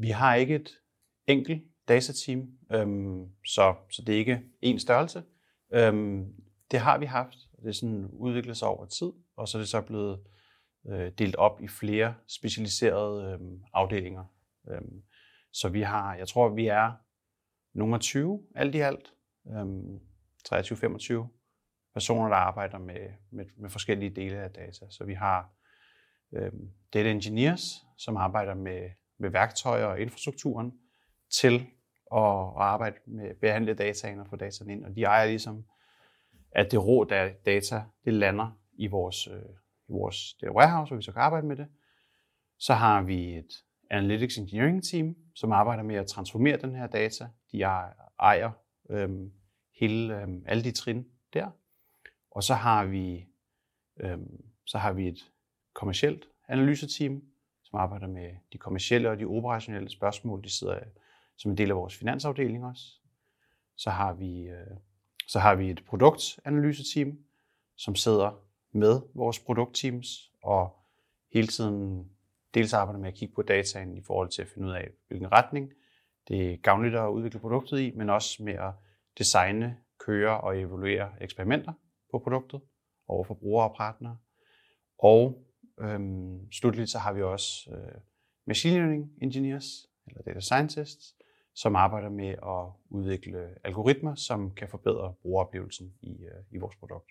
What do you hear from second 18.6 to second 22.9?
i alt, øhm, 23-25 personer, der arbejder